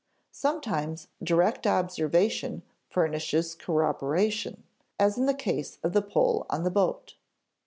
[0.31, 4.63] Sometimes direct observation furnishes corroboration,
[4.99, 7.17] as in the case of the pole on the boat.